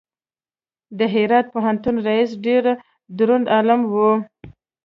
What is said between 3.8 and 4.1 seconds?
و.